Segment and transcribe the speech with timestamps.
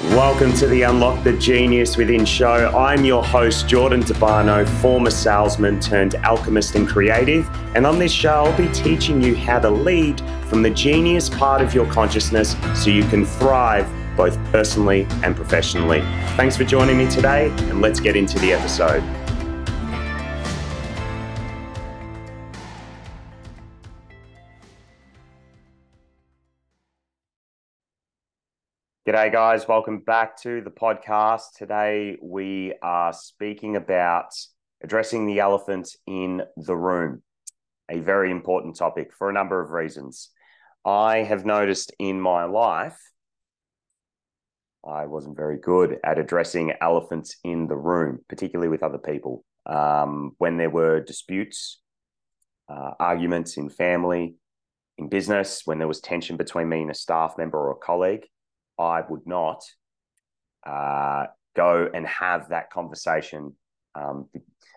[0.00, 2.68] Welcome to the Unlock the Genius Within show.
[2.68, 7.50] I'm your host, Jordan Debono, former salesman turned alchemist and creative.
[7.74, 11.60] And on this show, I'll be teaching you how to lead from the genius part
[11.60, 16.02] of your consciousness so you can thrive both personally and professionally.
[16.36, 19.02] Thanks for joining me today, and let's get into the episode.
[29.18, 29.66] G'day, guys.
[29.66, 31.54] Welcome back to the podcast.
[31.56, 34.32] Today, we are speaking about
[34.80, 37.24] addressing the elephant in the room,
[37.90, 40.30] a very important topic for a number of reasons.
[40.84, 42.96] I have noticed in my life,
[44.88, 49.44] I wasn't very good at addressing elephants in the room, particularly with other people.
[49.66, 51.80] Um, when there were disputes,
[52.68, 54.36] uh, arguments in family,
[54.96, 58.24] in business, when there was tension between me and a staff member or a colleague,
[58.78, 59.62] I would not
[60.66, 63.54] uh, go and have that conversation,
[63.94, 64.28] um,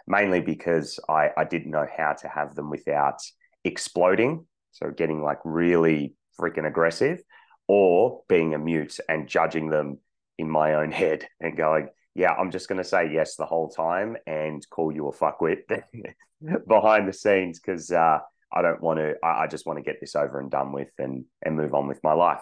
[0.08, 3.22] mainly because I, I didn't know how to have them without
[3.64, 4.46] exploding.
[4.72, 7.22] So getting like really freaking aggressive
[7.68, 10.00] or being a mute and judging them
[10.38, 13.70] in my own head and going, yeah, I'm just going to say yes the whole
[13.70, 15.60] time and call you a fuckwit
[16.68, 18.20] behind the scenes because uh,
[18.52, 19.14] I don't want to.
[19.24, 21.88] I, I just want to get this over and done with and and move on
[21.88, 22.42] with my life.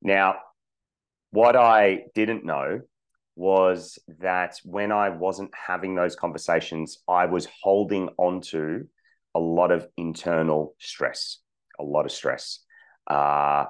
[0.00, 0.36] Now,
[1.30, 2.80] what I didn't know
[3.36, 8.86] was that when I wasn't having those conversations, I was holding on to
[9.34, 11.38] a lot of internal stress,
[11.78, 12.60] a lot of stress.
[13.06, 13.66] Uh,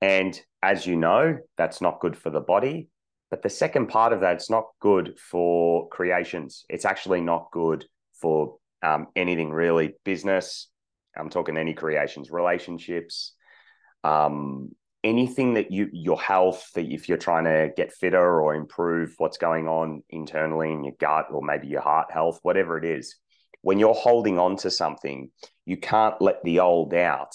[0.00, 2.88] and as you know, that's not good for the body.
[3.30, 6.64] But the second part of that, it's not good for creations.
[6.68, 7.86] It's actually not good
[8.20, 9.94] for um, anything really.
[10.04, 10.68] Business,
[11.16, 13.32] I'm talking any creations, relationships,
[14.04, 14.72] um,
[15.04, 19.38] anything that you your health that if you're trying to get fitter or improve what's
[19.38, 23.16] going on internally in your gut or maybe your heart health whatever it is
[23.62, 25.30] when you're holding on to something
[25.66, 27.34] you can't let the old out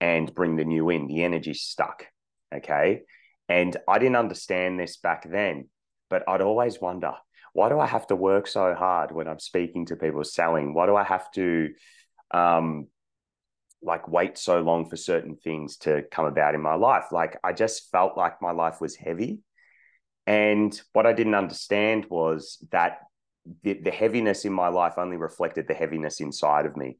[0.00, 1.06] and bring the new in.
[1.06, 2.06] The energy's stuck
[2.54, 3.02] okay?
[3.48, 5.68] And i didn't understand this back then
[6.08, 7.12] but i'd always wonder
[7.52, 10.74] why do i have to work so hard when i'm speaking to people selling?
[10.74, 11.70] Why do i have to
[12.32, 12.86] um,
[13.82, 17.06] like wait so long for certain things to come about in my life.
[17.12, 19.40] Like I just felt like my life was heavy.
[20.26, 22.98] And what I didn't understand was that
[23.62, 26.98] the, the heaviness in my life only reflected the heaviness inside of me,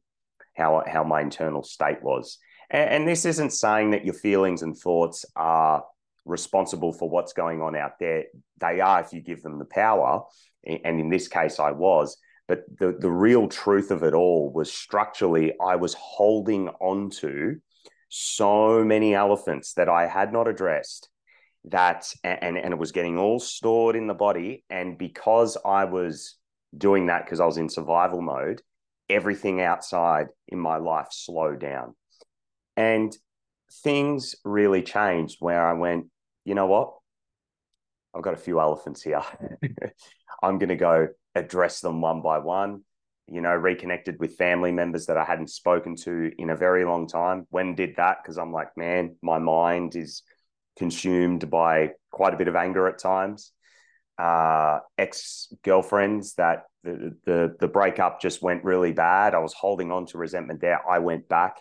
[0.55, 2.39] how, how my internal state was.
[2.69, 5.83] And, and this isn't saying that your feelings and thoughts are
[6.25, 8.25] responsible for what's going on out there.
[8.59, 10.23] They are if you give them the power.
[10.63, 12.17] And in this case, I was.
[12.51, 17.61] But the, the real truth of it all was structurally, I was holding on to
[18.09, 21.07] so many elephants that I had not addressed
[21.63, 24.65] that and and it was getting all stored in the body.
[24.69, 26.35] And because I was
[26.77, 28.61] doing that because I was in survival mode
[29.09, 31.95] everything outside in my life slowed down.
[32.75, 33.15] And
[33.81, 36.07] things really changed where I went
[36.43, 36.95] you know what?
[38.13, 39.21] I've got a few elephants here.
[40.43, 42.83] I'm going to go address them one by one.
[43.27, 47.07] You know, reconnected with family members that I hadn't spoken to in a very long
[47.07, 47.47] time.
[47.49, 48.17] When did that?
[48.21, 50.23] Because I'm like, man, my mind is
[50.77, 53.51] consumed by quite a bit of anger at times.
[54.17, 59.33] Uh, ex girlfriends that the, the the breakup just went really bad.
[59.33, 60.81] I was holding on to resentment there.
[60.87, 61.57] I went back.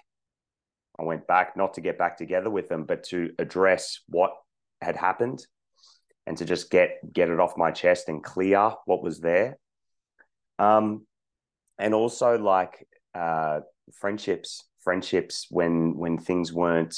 [0.99, 4.33] I went back not to get back together with them, but to address what
[4.83, 5.47] had happened
[6.31, 9.59] and to just get get it off my chest and clear what was there.
[10.61, 11.05] Um,
[11.77, 12.87] and also like
[13.17, 13.61] uh,
[13.95, 16.97] friendships, friendships when when things weren't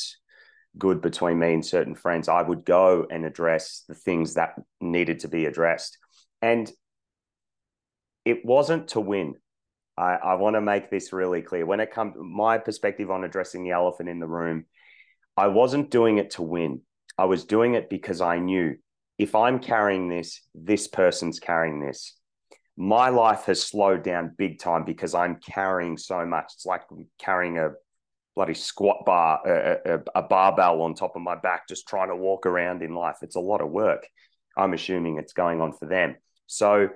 [0.76, 5.20] good between me and certain friends, I would go and address the things that needed
[5.20, 5.96] to be addressed.
[6.42, 6.70] And
[8.26, 9.36] it wasn't to win.
[9.96, 11.64] I, I want to make this really clear.
[11.64, 14.66] When it comes my perspective on addressing the elephant in the room,
[15.38, 16.82] I wasn't doing it to win.
[17.16, 18.76] I was doing it because I knew
[19.22, 22.16] if I'm carrying this, this person's carrying this.
[22.76, 26.52] My life has slowed down big time because I'm carrying so much.
[26.54, 26.82] It's like
[27.18, 27.70] carrying a
[28.34, 32.16] bloody squat bar, a, a, a, barbell on top of my back, just trying to
[32.16, 33.18] walk around in life.
[33.22, 34.08] It's a lot of work.
[34.56, 36.16] I'm assuming it's going on for them.
[36.46, 36.88] So,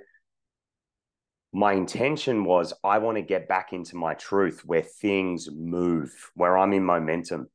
[1.53, 6.59] my intention was I want to get back into my truth where things move, where
[6.59, 7.49] I'm in momentum.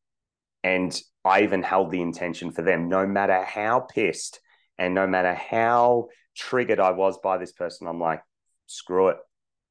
[0.63, 4.40] And I even held the intention for them, no matter how pissed
[4.81, 8.24] and no matter how triggered I was by this person, I'm like,
[8.66, 9.18] screw it.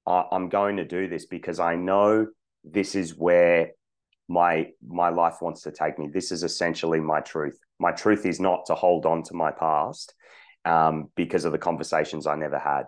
[0.06, 2.28] I, I'm going to do this because I know
[2.62, 3.72] this is where
[4.28, 6.08] my my life wants to take me.
[6.14, 7.58] This is essentially my truth.
[7.80, 10.14] My truth is not to hold on to my past
[10.64, 12.84] um, because of the conversations I never had.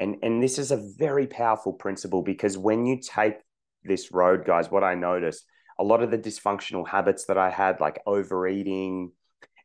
[0.00, 3.36] And and this is a very powerful principle because when you take
[3.84, 5.44] this road, guys, what I noticed,
[5.78, 9.12] a lot of the dysfunctional habits that I had, like overeating,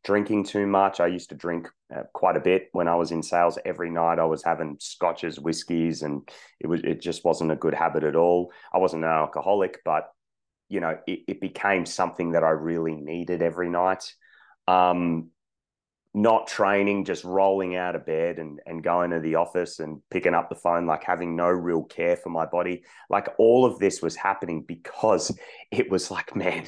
[0.08, 1.02] drinking too much.
[1.02, 3.60] I used to drink uh, quite a bit when I was in sales.
[3.66, 6.28] Every night I was having scotches, whiskeys, and
[6.62, 8.54] it was it just wasn't a good habit at all.
[8.74, 10.10] I wasn't an alcoholic, but
[10.70, 14.14] you know, it, it became something that I really needed every night.
[14.66, 15.32] Um,
[16.18, 20.34] not training, just rolling out of bed and, and going to the office and picking
[20.34, 22.84] up the phone, like having no real care for my body.
[23.08, 25.38] Like all of this was happening because
[25.72, 26.68] it was like, man,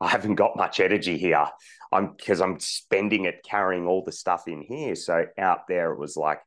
[0.00, 1.46] I haven't got much energy here.
[1.92, 4.96] I'm because I'm spending it carrying all the stuff in here.
[4.96, 6.40] So out there, it was like,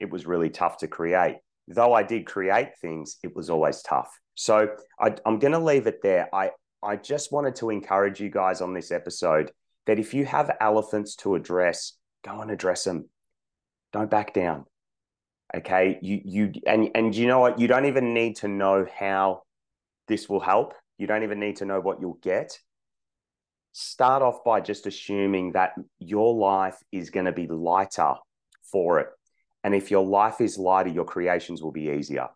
[0.00, 1.36] it was really tough to create.
[1.66, 4.08] Though I did create things, it was always tough.
[4.34, 6.34] So I, I'm going to leave it there.
[6.34, 6.52] I,
[6.82, 9.52] I just wanted to encourage you guys on this episode
[9.86, 13.08] that if you have elephants to address, go and address them.
[13.92, 14.66] Don't back down.
[15.54, 15.98] Okay.
[16.02, 17.58] You, you, and, and you know what?
[17.58, 19.42] You don't even need to know how
[20.06, 20.74] this will help.
[20.98, 22.58] You don't even need to know what you'll get.
[23.72, 28.14] Start off by just assuming that your life is going to be lighter
[28.70, 29.08] for it.
[29.64, 32.28] And if your life is lighter, your creations will be easier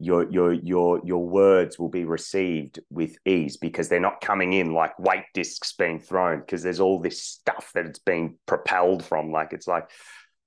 [0.00, 4.72] your your your your words will be received with ease because they're not coming in
[4.72, 9.30] like weight discs being thrown because there's all this stuff that it's being propelled from.
[9.30, 9.90] Like it's like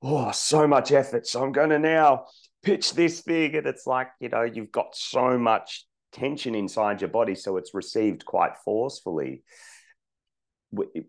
[0.01, 1.27] oh so much effort.
[1.27, 2.25] So i'm going to now
[2.63, 3.55] pitch this thing.
[3.55, 7.75] And it's like you know you've got so much tension inside your body so it's
[7.75, 9.44] received quite forcefully.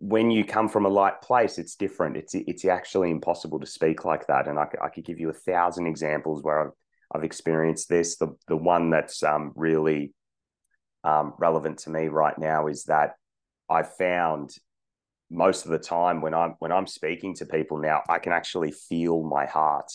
[0.01, 2.19] When you come from a light place it's different.
[2.19, 4.49] It's it's actually impossible to speak like that.
[4.49, 6.73] And i, I could give you a thousand examples where i've
[7.15, 8.17] I've experienced this.
[8.17, 10.13] The the one that's um, really
[11.05, 13.13] um, relevant to me right now is that
[13.71, 14.51] I've found
[15.31, 18.73] most of the time when I'm when I'm speaking to people now, I can actually
[18.73, 19.91] feel my heart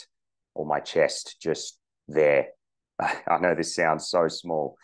[0.55, 1.77] or my chest just
[2.07, 2.47] there.
[2.99, 4.75] I know this sounds so small,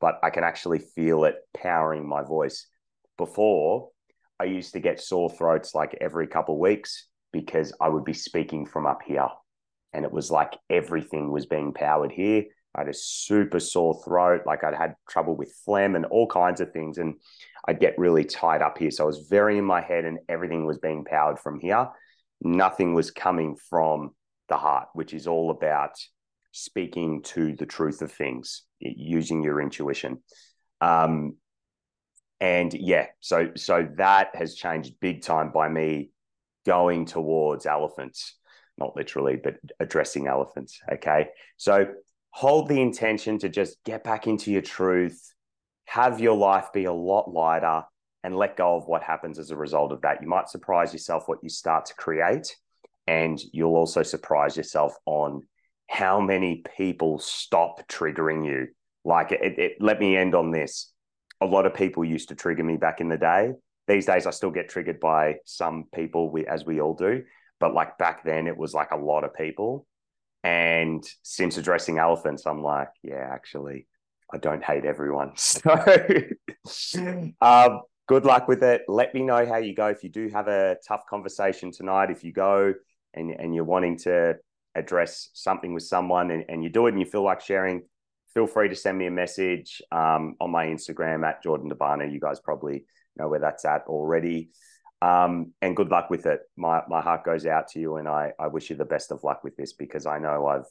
[0.00, 2.66] but I can actually feel it powering my voice.
[3.16, 3.90] Before,
[4.40, 8.12] I used to get sore throats like every couple of weeks because I would be
[8.12, 9.28] speaking from up here
[9.94, 12.44] and it was like everything was being powered here.
[12.74, 16.60] I had a super sore throat, like I'd had trouble with phlegm and all kinds
[16.60, 17.14] of things, and
[17.66, 18.90] I'd get really tied up here.
[18.90, 21.88] So I was very in my head, and everything was being powered from here.
[22.42, 24.10] Nothing was coming from
[24.48, 25.92] the heart, which is all about
[26.50, 30.22] speaking to the truth of things, using your intuition.
[30.80, 31.36] Um,
[32.40, 36.10] and yeah, so so that has changed big time by me
[36.66, 38.34] going towards elephants
[38.78, 40.80] not literally, but addressing elephants.
[40.92, 41.28] Okay.
[41.56, 41.86] So
[42.30, 45.32] hold the intention to just get back into your truth,
[45.86, 47.84] have your life be a lot lighter,
[48.24, 50.22] and let go of what happens as a result of that.
[50.22, 52.56] You might surprise yourself what you start to create,
[53.06, 55.42] and you'll also surprise yourself on
[55.88, 58.68] how many people stop triggering you.
[59.04, 60.90] Like, it, it, let me end on this.
[61.42, 63.52] A lot of people used to trigger me back in the day.
[63.86, 67.22] These days, I still get triggered by some people, we, as we all do.
[67.64, 69.86] But like back then, it was like a lot of people.
[70.42, 73.86] And since addressing elephants, I'm like, yeah, actually,
[74.30, 75.32] I don't hate everyone.
[76.66, 78.82] So, um, good luck with it.
[78.86, 79.86] Let me know how you go.
[79.86, 82.74] If you do have a tough conversation tonight, if you go
[83.14, 84.36] and, and you're wanting to
[84.74, 87.82] address something with someone and, and you do it and you feel like sharing,
[88.34, 92.10] feel free to send me a message um, on my Instagram at Jordan Debono.
[92.10, 92.84] You guys probably
[93.16, 94.50] know where that's at already.
[95.02, 96.40] Um, and good luck with it.
[96.56, 99.22] My my heart goes out to you, and I I wish you the best of
[99.24, 100.66] luck with this because I know I've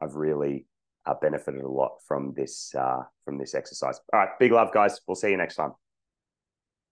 [0.00, 0.66] I've really
[1.06, 4.00] uh, benefited a lot from this uh, from this exercise.
[4.12, 5.00] All right, big love, guys.
[5.06, 5.72] We'll see you next time.